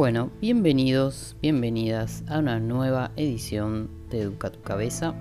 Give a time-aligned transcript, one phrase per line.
[0.00, 5.14] Bueno, bienvenidos, bienvenidas a una nueva edición de Educa tu Cabeza.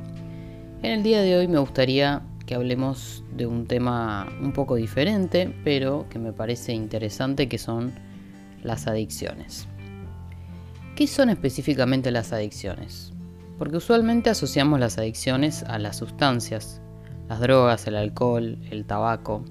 [0.81, 5.53] En el día de hoy me gustaría que hablemos de un tema un poco diferente,
[5.65, 7.91] pero que me parece interesante, que son
[8.63, 9.67] las adicciones.
[10.95, 13.11] ¿Qué son específicamente las adicciones?
[13.57, 16.79] Porque usualmente asociamos las adicciones a las sustancias,
[17.27, 19.43] las drogas, el alcohol, el tabaco,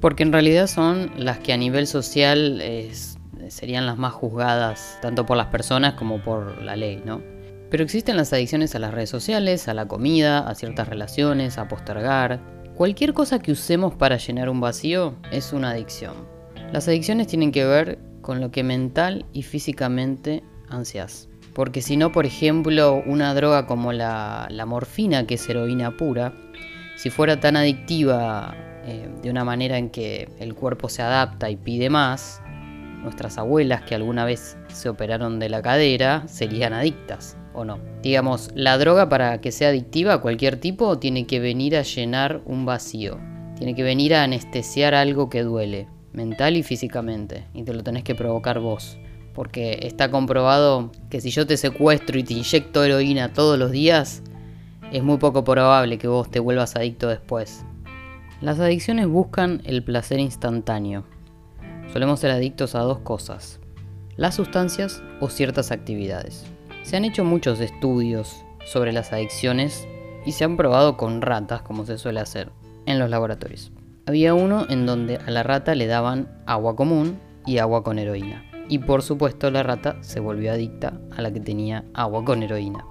[0.00, 3.15] porque en realidad son las que a nivel social es,
[3.48, 7.20] serían las más juzgadas tanto por las personas como por la ley, ¿no?
[7.70, 11.68] Pero existen las adicciones a las redes sociales, a la comida, a ciertas relaciones, a
[11.68, 12.40] postergar.
[12.74, 16.14] Cualquier cosa que usemos para llenar un vacío es una adicción.
[16.72, 21.28] Las adicciones tienen que ver con lo que mental y físicamente ansias.
[21.54, 26.34] Porque si no, por ejemplo, una droga como la, morfina, que es heroína pura,
[26.96, 31.56] si fuera tan adictiva eh, de una manera en que el cuerpo se adapta y
[31.56, 32.42] pide más,
[33.06, 37.78] nuestras abuelas que alguna vez se operaron de la cadera serían adictas o no.
[38.02, 42.42] Digamos, la droga para que sea adictiva a cualquier tipo tiene que venir a llenar
[42.44, 43.18] un vacío,
[43.56, 48.02] tiene que venir a anestesiar algo que duele, mental y físicamente, y te lo tenés
[48.02, 48.98] que provocar vos.
[49.32, 54.22] Porque está comprobado que si yo te secuestro y te inyecto heroína todos los días,
[54.90, 57.64] es muy poco probable que vos te vuelvas adicto después.
[58.40, 61.04] Las adicciones buscan el placer instantáneo,
[61.92, 63.60] solemos ser adictos a dos cosas,
[64.16, 66.44] las sustancias o ciertas actividades.
[66.82, 69.86] Se han hecho muchos estudios sobre las adicciones
[70.24, 72.50] y se han probado con ratas, como se suele hacer,
[72.86, 73.72] en los laboratorios.
[74.06, 78.44] Había uno en donde a la rata le daban agua común y agua con heroína.
[78.68, 82.84] Y por supuesto la rata se volvió adicta a la que tenía agua con heroína.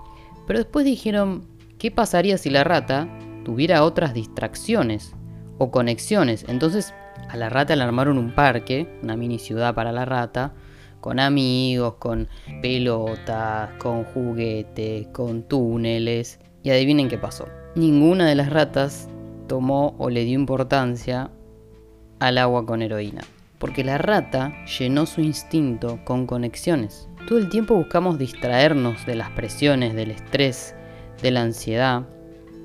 [0.48, 3.08] Pero después dijeron, ¿qué pasaría si la rata
[3.44, 5.14] tuviera otras distracciones
[5.58, 6.46] o conexiones?
[6.48, 6.94] Entonces
[7.30, 10.54] a la rata le armaron un parque, una mini ciudad para la rata,
[11.02, 12.28] con amigos, con
[12.62, 16.40] pelotas, con juguetes, con túneles.
[16.64, 17.48] Y adivinen qué pasó.
[17.76, 19.08] Ninguna de las ratas
[19.48, 21.30] tomó o le dio importancia
[22.20, 23.22] al agua con heroína.
[23.60, 27.08] Porque la rata llenó su instinto con conexiones.
[27.28, 30.76] Todo el tiempo buscamos distraernos de las presiones, del estrés,
[31.22, 32.04] de la ansiedad,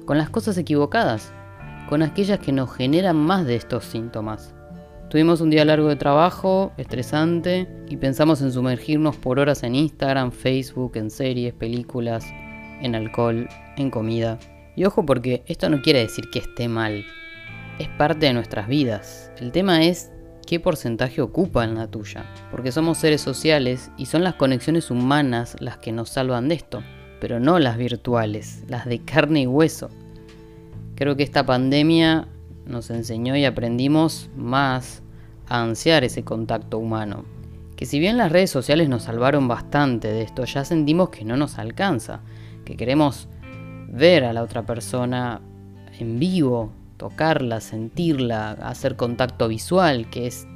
[0.07, 1.33] con las cosas equivocadas
[1.91, 4.55] con aquellas que nos generan más de estos síntomas.
[5.11, 10.31] Tuvimos un día largo de trabajo, estresante, y pensamos en sumergirnos por horas en Instagram,
[10.31, 12.25] Facebook, en series, películas,
[12.81, 14.39] en alcohol, en comida.
[14.77, 17.05] Y ojo porque esto no quiere decir que esté mal,
[17.81, 19.33] es parte de nuestras vidas.
[19.41, 20.13] El tema es
[20.47, 25.57] qué porcentaje ocupa en la tuya, porque somos seres sociales y son las conexiones humanas
[25.59, 26.85] las que nos salvan de esto,
[27.21, 29.91] pero no las virtuales, las de carne y hueso.
[31.01, 32.29] Creo que esta pandemia
[32.67, 35.03] nos enseñó y aprendimos más
[35.49, 37.25] a ansiar ese contacto humano.
[37.75, 41.39] Que si bien las redes sociales nos salvaron bastante de esto, ya sentimos que no
[41.39, 42.21] nos alcanza,
[42.67, 43.29] que queremos
[43.89, 45.41] ver a la otra persona
[45.99, 50.47] en vivo, tocarla, sentirla, hacer contacto visual, que es,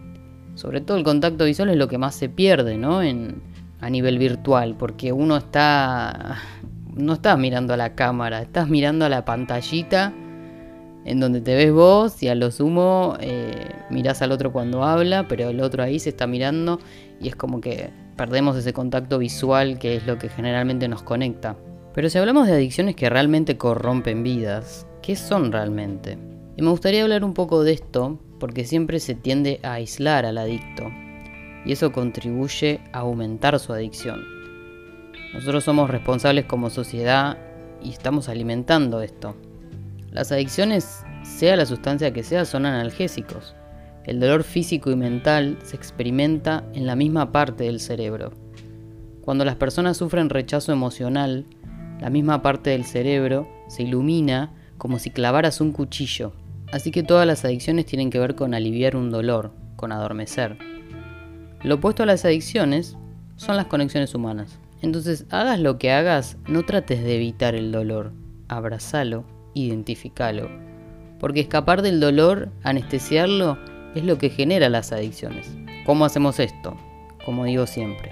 [0.56, 3.02] sobre todo el contacto visual es lo que más se pierde, ¿no?
[3.02, 3.40] En,
[3.80, 6.36] a nivel virtual, porque uno está,
[6.94, 10.12] no estás mirando a la cámara, estás mirando a la pantallita
[11.04, 15.28] en donde te ves vos y a lo sumo eh, mirás al otro cuando habla,
[15.28, 16.80] pero el otro ahí se está mirando
[17.20, 21.56] y es como que perdemos ese contacto visual que es lo que generalmente nos conecta.
[21.94, 26.18] Pero si hablamos de adicciones que realmente corrompen vidas, ¿qué son realmente?
[26.56, 30.38] Y me gustaría hablar un poco de esto porque siempre se tiende a aislar al
[30.38, 30.90] adicto
[31.64, 34.24] y eso contribuye a aumentar su adicción.
[35.32, 37.38] Nosotros somos responsables como sociedad
[37.82, 39.34] y estamos alimentando esto.
[40.14, 43.56] Las adicciones, sea la sustancia que sea, son analgésicos.
[44.04, 48.32] El dolor físico y mental se experimenta en la misma parte del cerebro.
[49.22, 51.46] Cuando las personas sufren rechazo emocional,
[52.00, 56.32] la misma parte del cerebro se ilumina como si clavaras un cuchillo.
[56.70, 60.58] Así que todas las adicciones tienen que ver con aliviar un dolor, con adormecer.
[61.64, 62.96] Lo opuesto a las adicciones
[63.34, 64.60] son las conexiones humanas.
[64.80, 68.12] Entonces, hagas lo que hagas, no trates de evitar el dolor,
[68.46, 70.48] abrazalo identificalo.
[71.18, 73.58] Porque escapar del dolor, anestesiarlo,
[73.94, 75.56] es lo que genera las adicciones.
[75.86, 76.76] ¿Cómo hacemos esto?
[77.24, 78.10] Como digo siempre,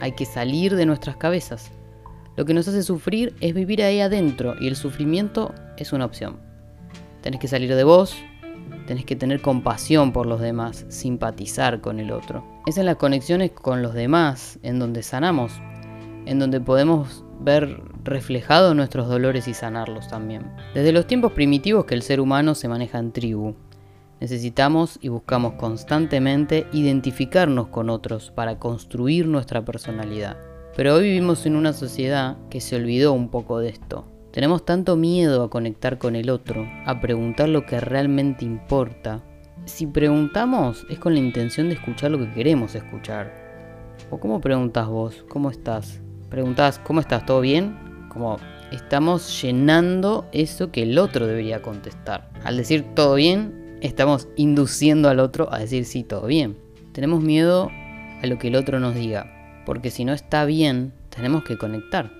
[0.00, 1.72] hay que salir de nuestras cabezas.
[2.36, 6.38] Lo que nos hace sufrir es vivir ahí adentro y el sufrimiento es una opción.
[7.22, 8.16] Tenés que salir de vos,
[8.86, 12.44] tenés que tener compasión por los demás, simpatizar con el otro.
[12.66, 15.52] Es en las conexiones con los demás en donde sanamos,
[16.26, 20.52] en donde podemos ver reflejados nuestros dolores y sanarlos también.
[20.74, 23.54] Desde los tiempos primitivos que el ser humano se maneja en tribu.
[24.20, 30.36] Necesitamos y buscamos constantemente identificarnos con otros para construir nuestra personalidad.
[30.76, 34.06] Pero hoy vivimos en una sociedad que se olvidó un poco de esto.
[34.32, 39.22] Tenemos tanto miedo a conectar con el otro, a preguntar lo que realmente importa.
[39.64, 43.32] Si preguntamos es con la intención de escuchar lo que queremos escuchar.
[44.10, 45.24] ¿O cómo preguntas vos?
[45.28, 46.00] ¿Cómo estás?
[46.30, 47.24] Preguntás, ¿cómo estás?
[47.24, 47.93] ¿Todo bien?
[48.14, 48.38] Como
[48.70, 52.30] estamos llenando eso que el otro debería contestar.
[52.44, 56.56] Al decir todo bien, estamos induciendo al otro a decir sí, todo bien.
[56.92, 57.70] Tenemos miedo
[58.22, 62.10] a lo que el otro nos diga, porque si no está bien, tenemos que conectar.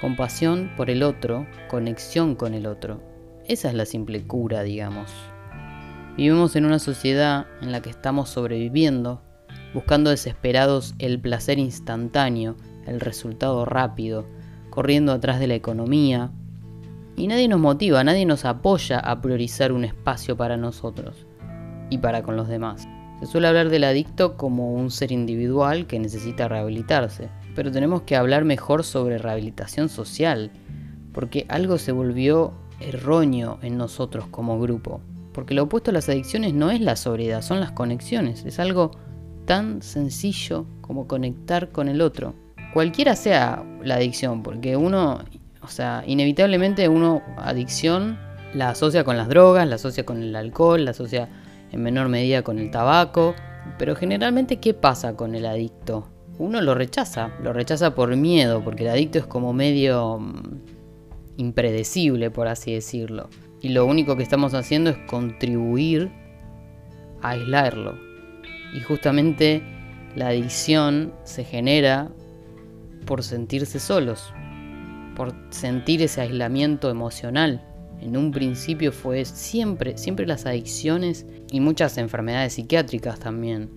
[0.00, 3.02] Compasión por el otro, conexión con el otro.
[3.46, 5.10] Esa es la simple cura, digamos.
[6.16, 9.22] Vivimos en una sociedad en la que estamos sobreviviendo,
[9.74, 12.56] buscando desesperados el placer instantáneo,
[12.86, 14.26] el resultado rápido,
[14.72, 16.32] corriendo atrás de la economía.
[17.14, 21.26] Y nadie nos motiva, nadie nos apoya a priorizar un espacio para nosotros
[21.90, 22.88] y para con los demás.
[23.20, 28.16] Se suele hablar del adicto como un ser individual que necesita rehabilitarse, pero tenemos que
[28.16, 30.50] hablar mejor sobre rehabilitación social,
[31.12, 35.02] porque algo se volvió erróneo en nosotros como grupo.
[35.34, 38.44] Porque lo opuesto a las adicciones no es la sobriedad, son las conexiones.
[38.46, 38.90] Es algo
[39.44, 42.34] tan sencillo como conectar con el otro
[42.72, 45.20] cualquiera sea la adicción, porque uno,
[45.62, 48.18] o sea, inevitablemente uno adicción
[48.54, 51.28] la asocia con las drogas, la asocia con el alcohol, la asocia
[51.70, 53.34] en menor medida con el tabaco,
[53.78, 56.08] pero generalmente ¿qué pasa con el adicto?
[56.38, 60.60] Uno lo rechaza, lo rechaza por miedo, porque el adicto es como medio mm,
[61.36, 63.28] impredecible, por así decirlo.
[63.60, 66.10] Y lo único que estamos haciendo es contribuir
[67.22, 67.96] a aislarlo.
[68.74, 69.62] Y justamente
[70.16, 72.10] la adicción se genera
[73.04, 74.32] por sentirse solos,
[75.16, 77.62] por sentir ese aislamiento emocional.
[78.00, 83.70] En un principio fue siempre, siempre las adicciones y muchas enfermedades psiquiátricas también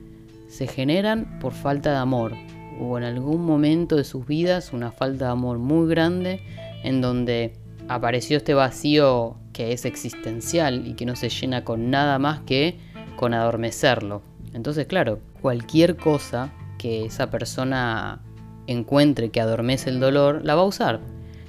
[0.48, 2.34] se generan por falta de amor.
[2.80, 6.42] Hubo en algún momento de sus vidas una falta de amor muy grande
[6.84, 7.54] en donde
[7.88, 12.78] apareció este vacío que es existencial y que no se llena con nada más que
[13.16, 14.22] con adormecerlo.
[14.54, 18.22] Entonces, claro, cualquier cosa que esa persona
[18.68, 21.00] encuentre que adormece el dolor, la va a usar.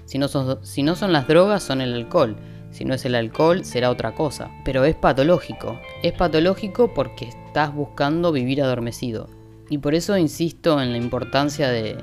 [0.04, 2.36] Si no, son, si no son las drogas, son el alcohol.
[2.70, 4.50] Si no es el alcohol, será otra cosa.
[4.64, 5.80] Pero es patológico.
[6.02, 9.28] Es patológico porque estás buscando vivir adormecido.
[9.68, 11.96] Y por eso insisto en la importancia de,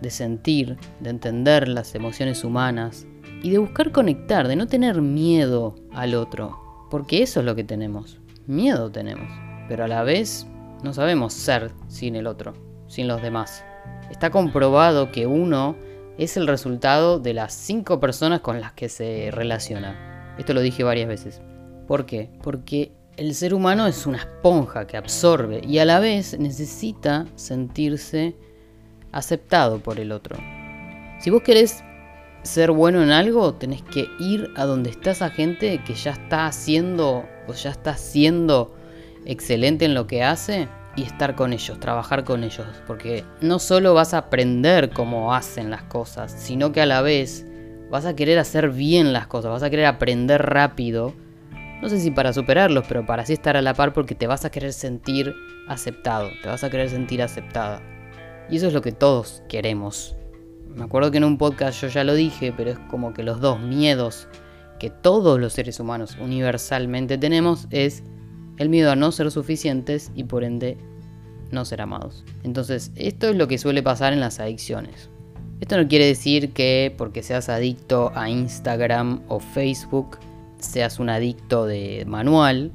[0.00, 3.06] de sentir, de entender las emociones humanas
[3.42, 6.86] y de buscar conectar, de no tener miedo al otro.
[6.90, 8.18] Porque eso es lo que tenemos.
[8.46, 9.28] Miedo tenemos.
[9.68, 10.46] Pero a la vez
[10.82, 12.54] no sabemos ser sin el otro,
[12.88, 13.64] sin los demás.
[14.10, 15.76] Está comprobado que uno
[16.18, 20.34] es el resultado de las cinco personas con las que se relaciona.
[20.38, 21.40] Esto lo dije varias veces.
[21.86, 22.30] ¿Por qué?
[22.42, 28.36] Porque el ser humano es una esponja que absorbe y a la vez necesita sentirse
[29.12, 30.36] aceptado por el otro.
[31.20, 31.82] Si vos querés
[32.42, 36.46] ser bueno en algo, tenés que ir a donde está esa gente que ya está
[36.46, 38.74] haciendo o ya está siendo
[39.26, 43.94] excelente en lo que hace y estar con ellos, trabajar con ellos, porque no solo
[43.94, 47.46] vas a aprender cómo hacen las cosas, sino que a la vez
[47.90, 51.14] vas a querer hacer bien las cosas, vas a querer aprender rápido,
[51.80, 54.44] no sé si para superarlos, pero para así estar a la par porque te vas
[54.44, 55.34] a querer sentir
[55.68, 57.80] aceptado, te vas a querer sentir aceptada.
[58.50, 60.16] Y eso es lo que todos queremos.
[60.74, 63.40] Me acuerdo que en un podcast yo ya lo dije, pero es como que los
[63.40, 64.28] dos miedos
[64.80, 68.02] que todos los seres humanos universalmente tenemos es
[68.60, 70.76] el miedo a no ser suficientes y por ende
[71.50, 72.24] no ser amados.
[72.42, 75.08] Entonces, esto es lo que suele pasar en las adicciones.
[75.60, 80.18] Esto no quiere decir que porque seas adicto a Instagram o Facebook
[80.58, 82.72] seas un adicto de manual,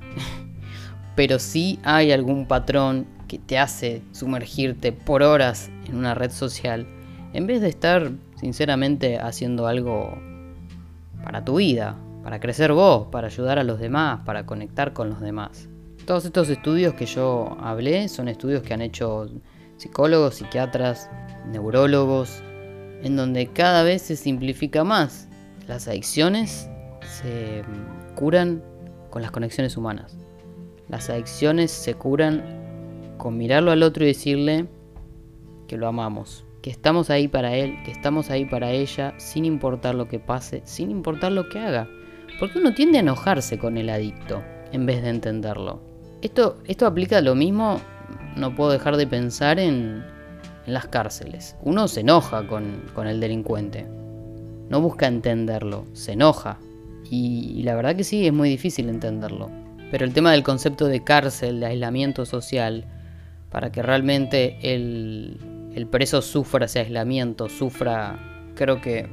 [1.16, 6.88] pero sí hay algún patrón que te hace sumergirte por horas en una red social
[7.34, 10.18] en vez de estar sinceramente haciendo algo
[11.24, 15.22] para tu vida, para crecer vos, para ayudar a los demás, para conectar con los
[15.22, 15.70] demás.
[16.06, 19.28] Todos estos estudios que yo hablé son estudios que han hecho
[19.78, 21.10] psicólogos, psiquiatras,
[21.48, 22.44] neurólogos,
[23.02, 25.28] en donde cada vez se simplifica más.
[25.68, 26.70] Las adicciones
[27.02, 27.64] se
[28.14, 28.64] curan
[29.10, 30.16] con las conexiones humanas.
[30.90, 32.44] Las adicciones se curan
[33.18, 34.68] con mirarlo al otro y decirle
[35.68, 39.96] que lo amamos, que estamos ahí para él, que estamos ahí para ella, sin importar
[39.96, 41.90] lo que pase, sin importar lo que haga.
[42.40, 45.95] Porque uno tiende a enojarse con el adicto en vez de entenderlo.
[46.26, 47.80] Esto, esto aplica lo mismo,
[48.36, 50.04] no puedo dejar de pensar en,
[50.66, 51.56] las cárceles.
[51.62, 53.86] Uno se enoja con, el delincuente,
[54.68, 56.58] no busca entenderlo, se enoja.
[57.12, 59.52] Y, la verdad que sí, es muy difícil entenderlo.
[59.92, 62.86] Pero el tema del concepto de cárcel, de aislamiento social,
[63.52, 69.08] para que realmente el, el preso sufra ese aislamiento, sufra, creo que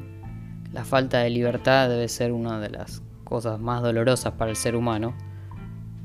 [0.73, 4.77] la falta de libertad debe ser una de las cosas más dolorosas para el ser
[4.77, 5.15] humano.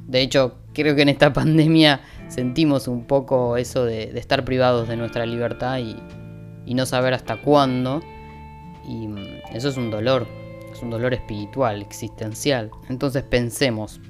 [0.08, 4.98] De hecho, creo que en esta pandemia sentimos un poco eso de, estar privados de
[4.98, 5.96] nuestra libertad y,
[6.74, 8.02] no saber hasta cuándo.
[8.88, 9.18] Y mm,
[9.54, 10.28] eso es un dolor,
[10.72, 12.72] es un dolor espiritual, existencial.
[12.90, 14.02] Entonces pensemos,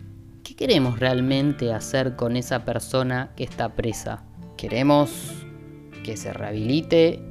[0.44, 4.24] ¿qué queremos realmente hacer con esa persona que está presa?
[4.56, 5.46] ¿Queremos
[6.04, 7.22] que se rehabilite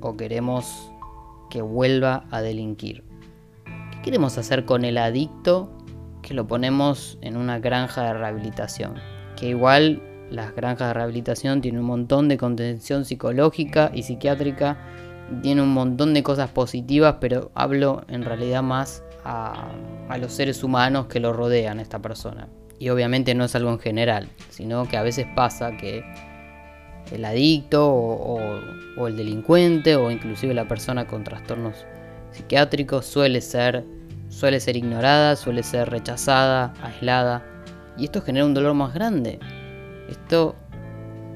[0.00, 0.90] o queremos
[1.50, 3.02] que vuelva a delinquir?
[3.92, 5.77] ¿Qué queremos hacer con el adicto
[6.28, 8.96] que lo ponemos en una granja de rehabilitación?
[9.34, 14.76] Que igual las granjas de rehabilitación tienen un montón de contención psicológica y psiquiátrica,
[15.42, 19.70] tiene un montón de cosas positivas, pero hablo en realidad más a,
[20.20, 22.48] los seres humanos que lo rodean a esta persona.
[22.78, 26.04] Y obviamente no es algo en general, sino que a veces pasa que
[27.10, 31.86] el adicto o, el delincuente o inclusive la persona con trastornos
[32.32, 33.84] psiquiátricos suele ser,
[34.38, 37.44] suele ser ignorada, suele ser rechazada, aislada.
[37.96, 39.40] Y esto genera un dolor más grande.
[40.08, 40.54] Esto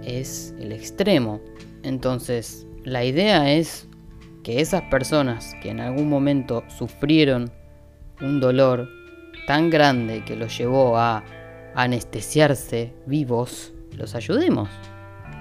[0.04, 1.40] es el extremo.
[1.82, 3.88] Entonces, la idea es
[4.44, 7.50] que esas personas que en algún momento sufrieron
[8.20, 8.88] un dolor
[9.48, 11.24] tan grande que los llevó a
[11.74, 14.68] anestesiarse vivos, los ayudemos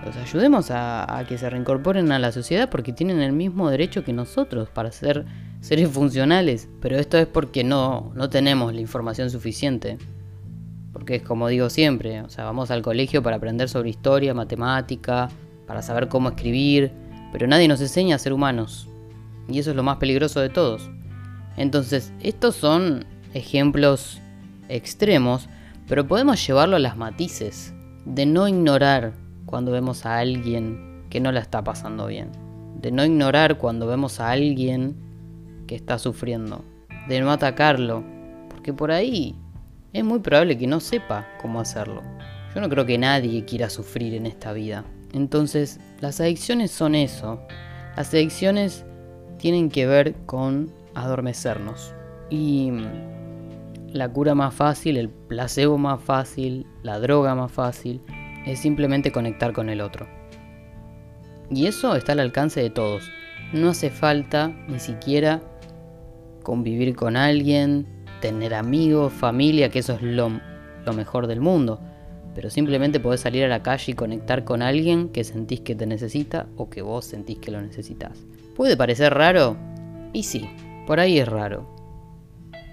[0.03, 4.13] los ayudemos a, que se reincorporen a la sociedad porque tienen el mismo derecho que
[4.13, 5.25] nosotros para ser
[5.61, 6.67] seres funcionales.
[6.81, 9.97] Pero esto es porque no, no tenemos la información suficiente.
[10.91, 15.29] Porque es como digo siempre, o sea, vamos al colegio para aprender sobre historia, matemática,
[15.65, 16.91] para saber cómo escribir,
[17.31, 18.89] pero nadie nos enseña a ser humanos.
[19.47, 20.89] Y eso es lo más peligroso de todos.
[21.55, 24.19] Entonces, estos son ejemplos
[24.67, 25.47] extremos,
[25.87, 27.73] pero podemos llevarlo a las matices,
[28.05, 29.13] de no ignorar
[29.45, 32.31] cuando vemos a alguien que no la está pasando bien.
[32.81, 34.95] De no ignorar cuando vemos a alguien
[35.71, 36.65] que está sufriendo.
[37.07, 38.03] De no atacarlo.
[38.49, 39.33] Porque por ahí
[39.93, 42.01] es muy probable que no sepa cómo hacerlo.
[42.53, 44.83] Yo no creo que nadie quiera sufrir en esta vida.
[45.13, 47.39] Entonces, las adicciones son eso.
[47.95, 48.83] Las adicciones
[49.37, 51.93] tienen que ver con adormecernos.
[52.29, 52.73] Y
[53.93, 58.01] la cura más fácil, el placebo más fácil, la droga más fácil,
[58.45, 60.05] es simplemente conectar con el otro.
[61.49, 63.09] Y eso está al alcance de todos.
[63.53, 65.41] No hace falta ni siquiera
[66.43, 67.85] convivir con alguien,
[68.21, 70.29] tener amigos, familia, que eso es lo,
[70.93, 71.79] mejor del mundo.
[72.33, 75.85] Pero simplemente podés salir a la calle y conectar con alguien que sentís que te
[75.85, 78.17] necesita o que vos sentís que lo necesitas.
[78.55, 79.57] ¿Puede parecer raro?
[80.13, 80.49] Y sí,
[80.87, 81.67] por ahí es raro.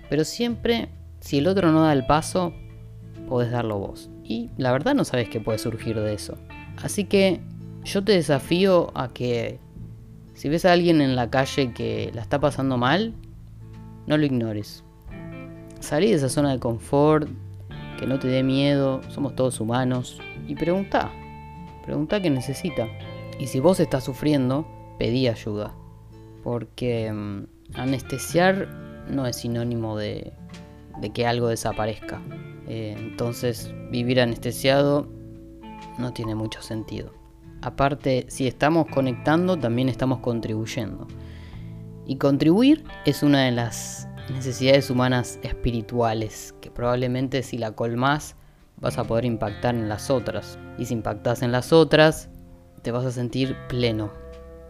[0.09, 0.89] Pero siempre,
[1.21, 2.53] si el otro no da el paso,
[3.29, 6.37] podés darlo vos y la verdad no sabes qué puede surgir de eso.
[6.83, 7.41] Así que
[7.85, 9.59] yo te desafío a que
[10.35, 13.15] si ves a alguien en la calle que la está pasando mal,
[14.09, 14.83] no lo ignores.
[15.79, 17.29] Salí de esa zona de confort,
[18.01, 21.13] que no te dé miedo, somos todos humanos, y pregunta,
[21.85, 22.89] pregunta qué necesita.
[23.39, 24.67] Y si vos estás sufriendo,
[24.99, 25.75] pedí ayuda,
[26.43, 28.69] porque mm, anestesiar
[29.09, 30.33] no es sinónimo de,
[31.01, 32.21] de que algo desaparezca.
[32.67, 35.07] Eh, entonces vivir anestesiado
[35.99, 37.13] no tiene mucho sentido.
[37.61, 41.09] Aparte, si estamos conectando, también estamos contribuyendo.
[42.09, 48.35] Y contribuir es una de las necesidades humanas espirituales, que probablemente si la colmas
[48.81, 50.59] vas a poder impactar en las otras.
[50.77, 52.29] Y si impactas en las otras,
[52.83, 54.13] te vas a sentir pleno.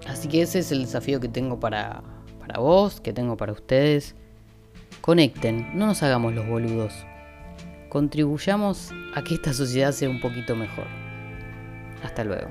[0.07, 2.03] Así que ese es el desafío que tengo para,
[2.39, 4.15] para vos, que tengo para ustedes.
[5.01, 6.93] Conecten, no nos hagamos los boludos
[7.89, 10.87] contribuyamos a que esta sociedad sea un poquito mejor.
[12.03, 12.49] Hasta luego.